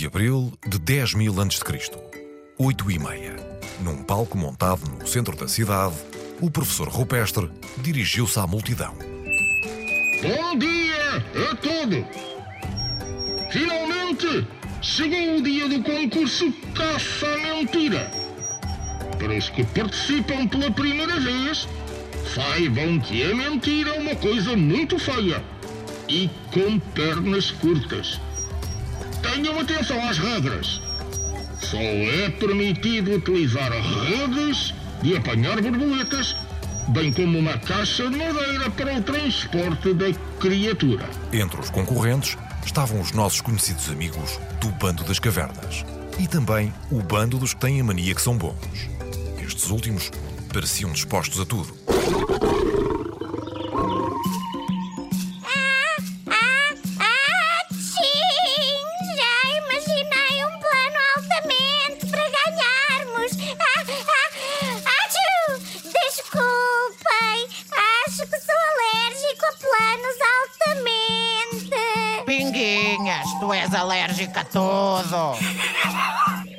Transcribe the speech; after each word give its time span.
1 0.00 0.02
de 0.02 0.06
abril 0.06 0.52
de 0.66 0.78
10 0.78 1.14
mil 1.14 1.38
a.C., 1.38 1.62
8 2.58 2.90
e 2.90 2.98
meia. 2.98 3.36
Num 3.82 4.02
palco 4.02 4.38
montado 4.38 4.80
no 4.88 5.06
centro 5.06 5.36
da 5.36 5.46
cidade, 5.46 5.94
o 6.40 6.50
professor 6.50 6.88
Rupestre 6.88 7.50
dirigiu-se 7.82 8.38
à 8.38 8.46
multidão. 8.46 8.94
Bom 10.22 10.58
dia 10.58 11.16
a 11.50 11.56
todos! 11.56 12.04
Finalmente 13.52 14.46
chegou 14.80 15.36
o 15.36 15.42
dia 15.42 15.68
do 15.68 15.82
concurso 15.82 16.50
Caça 16.74 17.26
à 17.26 17.36
Mentira. 17.36 18.10
Para 19.18 19.36
os 19.36 19.50
que 19.50 19.64
participam 19.64 20.48
pela 20.48 20.70
primeira 20.70 21.20
vez, 21.20 21.68
saibam 22.34 22.98
que 23.00 23.22
a 23.22 23.34
mentira 23.34 23.96
é 23.96 24.00
uma 24.00 24.16
coisa 24.16 24.56
muito 24.56 24.98
feia 24.98 25.44
e 26.08 26.30
com 26.52 26.78
pernas 26.94 27.50
curtas. 27.50 28.18
Tenham 29.22 29.58
atenção 29.60 30.08
às 30.08 30.18
regras. 30.18 30.80
Só 31.60 31.78
é 31.78 32.30
permitido 32.30 33.16
utilizar 33.16 33.70
redes 33.70 34.74
de 35.02 35.16
apanhar 35.16 35.60
borboletas, 35.60 36.36
bem 36.88 37.12
como 37.12 37.38
uma 37.38 37.56
caixa 37.58 38.08
de 38.08 38.16
madeira 38.16 38.70
para 38.70 38.98
o 38.98 39.02
transporte 39.02 39.94
da 39.94 40.12
criatura. 40.40 41.08
Entre 41.32 41.60
os 41.60 41.70
concorrentes 41.70 42.36
estavam 42.64 43.00
os 43.00 43.12
nossos 43.12 43.40
conhecidos 43.40 43.88
amigos 43.90 44.38
do 44.60 44.68
Bando 44.72 45.04
das 45.04 45.18
Cavernas 45.18 45.84
e 46.18 46.26
também 46.26 46.72
o 46.90 47.00
bando 47.02 47.38
dos 47.38 47.54
que 47.54 47.60
têm 47.60 47.80
a 47.80 47.84
mania 47.84 48.14
que 48.14 48.22
são 48.22 48.36
bons. 48.36 48.88
Estes 49.42 49.70
últimos 49.70 50.10
pareciam 50.52 50.92
dispostos 50.92 51.40
a 51.40 51.46
tudo. 51.46 51.74
És 73.60 73.74
alérgica 73.74 74.40
a 74.40 74.44
tudo. 74.44 75.36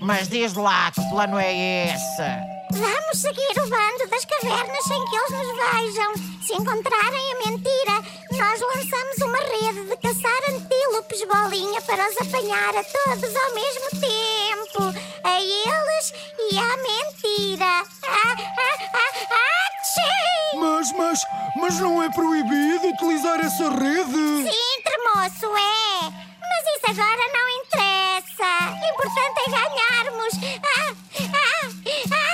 Mas 0.01 0.27
diz 0.27 0.53
lá 0.53 0.91
que 0.91 1.01
plano 1.09 1.39
é 1.39 1.87
esse? 1.87 2.51
Vamos 2.71 3.17
seguir 3.17 3.51
o 3.57 3.69
bando 3.69 4.07
das 4.09 4.25
cavernas 4.25 4.83
sem 4.85 5.03
que 5.05 5.15
eles 5.15 5.31
nos 5.31 5.47
vejam. 5.57 6.13
Se 6.45 6.53
encontrarem 6.53 7.31
a 7.31 7.49
mentira, 7.49 8.01
nós 8.31 8.61
lançamos 8.61 9.17
uma 9.23 9.37
rede 9.37 9.89
de 9.89 9.97
caçar 9.97 10.41
antílopes 10.49 11.23
bolinha 11.25 11.81
para 11.81 12.07
os 12.07 12.17
apanhar 12.17 12.69
a 12.69 12.83
todos 12.83 13.35
ao 13.35 13.53
mesmo 13.55 13.89
tempo. 13.99 14.99
A 15.23 15.41
eles 15.41 16.13
e 16.51 16.57
à 16.57 16.77
mentira. 16.77 17.83
Ah, 18.05 18.35
ah, 18.35 18.89
ah, 18.93 19.13
ah, 19.31 19.69
tchim! 19.83 20.59
Mas, 20.59 20.91
mas, 20.93 21.21
mas 21.55 21.79
não 21.79 22.01
é 22.01 22.09
proibido 22.09 22.87
utilizar 22.89 23.39
essa 23.39 23.69
rede? 23.69 24.51
Sim, 24.51 24.81
tremoço, 24.83 25.57
é. 25.57 26.20
Isso 26.81 26.99
agora 26.99 27.25
não 27.31 27.47
interessa. 27.63 28.49
Importante 28.91 29.39
é 29.45 29.49
ganharmos. 29.51 30.33
Ah, 30.63 30.93
ah, 31.33 31.69
ah, 32.11 32.27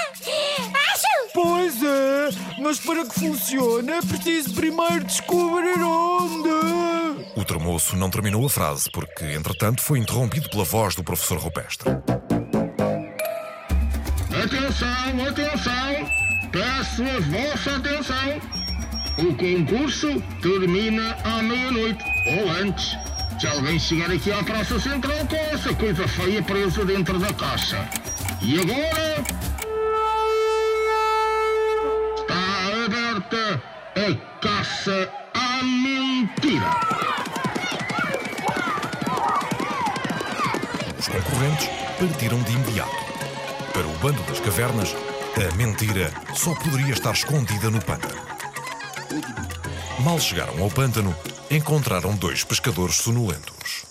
acho! 0.94 1.14
Pois 1.34 1.84
é, 1.84 2.30
mas 2.62 2.80
para 2.80 3.06
que 3.06 3.19
funcione 3.19 3.91
é 3.91 4.02
preciso 4.02 4.56
primeiro 4.56 5.03
descobrir 5.03 5.81
onde. 5.84 6.50
O 7.35 7.44
tremoço 7.44 7.97
não 7.97 8.09
terminou 8.09 8.46
a 8.46 8.50
frase 8.50 8.90
porque, 8.90 9.25
entretanto, 9.25 9.81
foi 9.81 10.00
interrompido 10.00 10.50
pela 10.50 10.64
voz 10.64 10.96
do 10.96 11.03
professor 11.03 11.38
Rupestre. 11.40 11.90
Atenção, 14.31 15.28
atenção! 15.28 16.50
Peço 16.52 17.03
a 17.03 17.19
vossa 17.19 17.75
atenção! 17.75 18.41
O 19.18 19.35
concurso 19.35 20.22
termina 20.41 21.18
à 21.25 21.44
meia-noite 21.44 22.03
ou 22.28 22.50
antes. 22.50 22.96
Se 23.40 23.48
alguém 23.48 23.78
chegar 23.78 24.12
aqui 24.12 24.32
à 24.32 24.44
Praça 24.44 24.80
Central 24.80 25.26
com 25.28 25.36
essa 25.36 25.74
coisa 25.76 26.08
feia 26.08 26.42
presa 26.42 26.84
dentro 26.84 27.20
da 27.20 27.32
caixa. 27.34 27.88
E 28.42 28.60
agora. 28.60 29.24
Está 32.18 32.86
aberta 32.86 33.62
a 33.96 34.40
caça 34.42 35.10
à 35.34 35.64
mentira. 35.64 36.72
Os 40.98 41.08
concorrentes 41.08 41.68
partiram 42.00 42.42
de 42.42 42.54
imediato. 42.54 43.08
Para 43.74 43.88
o 43.88 43.98
Bando 44.00 44.22
das 44.24 44.40
Cavernas, 44.40 44.96
a 45.36 45.56
mentira 45.56 46.12
só 46.34 46.56
poderia 46.56 46.94
estar 46.94 47.12
escondida 47.12 47.70
no 47.70 47.80
pântano. 47.80 48.20
Mal 50.00 50.19
chegaram 50.19 50.62
ao 50.62 50.69
pântano, 50.69 51.16
encontraram 51.50 52.16
dois 52.16 52.44
pescadores 52.44 52.97
sonolentos. 52.97 53.84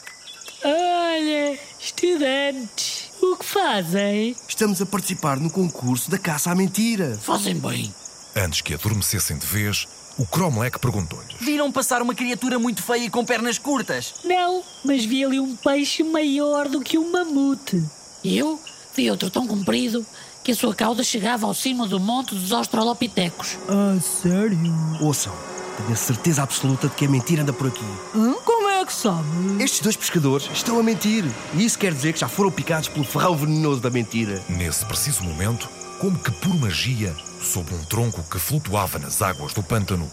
Olha, 0.65 1.59
estudantes, 1.81 3.11
o 3.21 3.37
que 3.37 3.45
fazem? 3.45 4.37
Estamos 4.49 4.81
a 4.81 4.87
participar 4.87 5.39
no 5.39 5.51
concurso 5.51 6.09
da 6.09 6.17
caça 6.19 6.53
à 6.53 6.55
mentira. 6.55 7.19
Fazem 7.21 7.59
bem. 7.59 7.93
Antes 8.37 8.61
que 8.61 8.75
adormecessem 8.75 9.37
de 9.37 9.47
vez, 9.47 9.89
o 10.17 10.25
Cromlech 10.25 10.79
perguntou-lhes. 10.79 11.35
Viram 11.41 11.73
passar 11.73 12.01
uma 12.01 12.15
criatura 12.15 12.57
muito 12.59 12.83
feia 12.83 13.07
e 13.07 13.11
com 13.11 13.25
pernas 13.25 13.59
curtas? 13.59 14.15
Não, 14.25 14.63
mas 14.85 15.05
vi 15.05 15.25
ali 15.25 15.41
um 15.41 15.57
peixe 15.57 16.05
maior 16.05 16.69
do 16.69 16.81
que 16.83 16.97
um 16.97 17.11
mamute. 17.11 17.83
Eu 18.25 18.61
vi 18.95 19.11
outro 19.11 19.29
tão 19.29 19.47
comprido 19.47 20.07
que 20.45 20.53
a 20.53 20.55
sua 20.55 20.73
cauda 20.73 21.03
chegava 21.03 21.47
ao 21.47 21.55
cimo 21.55 21.87
do 21.89 21.99
monte 21.99 22.33
dos 22.33 22.53
Australopitecos. 22.53 23.59
Ah, 23.69 23.99
sério? 24.01 24.57
Ouçam, 25.01 25.35
tenho 25.77 25.93
a 25.93 25.97
certeza 25.97 26.43
absoluta 26.43 26.89
de 26.89 26.95
que 26.95 27.05
a 27.07 27.09
mentira 27.09 27.43
anda 27.43 27.53
por 27.53 27.69
aqui. 27.69 27.85
Hã? 28.15 28.35
Como 28.45 28.69
é 28.69 28.85
que 28.85 28.93
sabe? 28.93 29.63
Estes 29.63 29.81
dois 29.81 29.97
pescadores 29.97 30.49
estão 30.53 30.79
a 30.79 30.83
mentir. 30.83 31.25
E 31.55 31.65
isso 31.65 31.79
quer 31.79 31.93
dizer 31.93 32.13
que 32.13 32.21
já 32.21 32.29
foram 32.29 32.51
picados 32.51 32.89
pelo 32.89 33.05
ferrão 33.05 33.37
venenoso 33.37 33.81
da 33.81 33.91
mentira. 33.91 34.43
Nesse 34.49 34.85
preciso 34.85 35.23
momento, 35.25 35.69
como 36.01 36.19
que 36.19 36.31
por 36.31 36.55
magia, 36.59 37.15
sob 37.43 37.73
um 37.75 37.85
tronco 37.85 38.23
que 38.31 38.39
flutuava 38.39 38.99
nas 38.99 39.23
águas 39.23 39.53
do 39.53 39.63
pântano, 39.63 40.11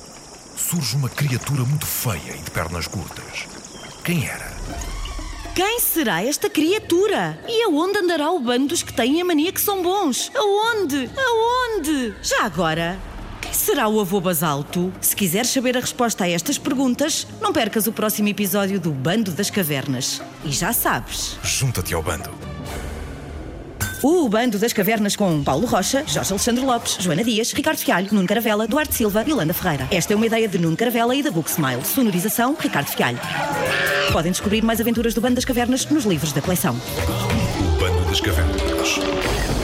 surge 0.55 0.95
uma 0.95 1.09
criatura 1.09 1.63
muito 1.63 1.85
feia 1.85 2.35
e 2.37 2.41
de 2.41 2.51
pernas 2.51 2.87
curtas. 2.87 3.45
Quem 4.03 4.25
era? 4.25 4.53
Quem 5.55 5.79
será 5.79 6.23
esta 6.23 6.49
criatura? 6.49 7.39
E 7.47 7.63
aonde 7.63 7.99
andará 7.99 8.31
o 8.31 8.39
bando 8.39 8.67
dos 8.67 8.81
que 8.81 8.91
têm 8.91 9.21
a 9.21 9.25
mania 9.25 9.51
que 9.51 9.61
são 9.61 9.83
bons? 9.83 10.31
Aonde? 10.35 11.09
Aonde? 11.15 12.15
Já 12.23 12.45
agora, 12.45 12.99
quem 13.53 13.59
será 13.59 13.87
o 13.87 13.99
avô 14.01 14.19
basalto? 14.19 14.91
Se 14.99 15.15
quiseres 15.15 15.51
saber 15.51 15.77
a 15.77 15.79
resposta 15.79 16.23
a 16.23 16.29
estas 16.29 16.57
perguntas, 16.57 17.27
não 17.39 17.53
percas 17.53 17.85
o 17.85 17.91
próximo 17.91 18.27
episódio 18.27 18.79
do 18.79 18.89
Bando 18.89 19.29
das 19.29 19.51
Cavernas. 19.51 20.23
E 20.43 20.51
já 20.51 20.73
sabes. 20.73 21.37
Junta-te 21.43 21.93
ao 21.93 22.01
bando. 22.01 22.31
O 24.01 24.27
Bando 24.27 24.57
das 24.57 24.73
Cavernas 24.73 25.15
com 25.15 25.43
Paulo 25.43 25.67
Rocha, 25.67 26.03
Jorge 26.07 26.31
Alexandre 26.31 26.65
Lopes, 26.65 26.97
Joana 26.99 27.23
Dias, 27.23 27.53
Ricardo 27.53 27.77
Fialho, 27.77 28.09
Nuno 28.11 28.27
Caravela, 28.27 28.67
Duarte 28.67 28.95
Silva 28.95 29.23
e 29.25 29.31
Landa 29.31 29.53
Ferreira. 29.53 29.87
Esta 29.91 30.13
é 30.13 30.15
uma 30.15 30.25
ideia 30.25 30.47
de 30.47 30.57
Nuno 30.57 30.75
Caravela 30.75 31.15
e 31.15 31.21
da 31.21 31.29
Book 31.29 31.47
Smile. 31.47 31.85
Sonorização, 31.85 32.57
Ricardo 32.59 32.87
Fialho. 32.87 33.19
Podem 34.11 34.31
descobrir 34.31 34.63
mais 34.63 34.81
aventuras 34.81 35.13
do 35.13 35.21
Bando 35.21 35.35
das 35.35 35.45
Cavernas 35.45 35.85
nos 35.85 36.05
livros 36.05 36.33
da 36.33 36.41
coleção. 36.41 36.75
O 36.75 37.79
Bando 37.79 38.03
das 38.09 38.19
Cavernas. 38.19 39.62